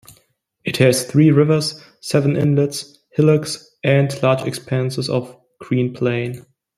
[0.63, 6.43] It has three rivers, seven inlets, hillocks and large expanses of green plain.